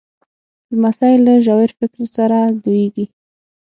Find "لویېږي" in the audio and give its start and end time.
2.61-3.05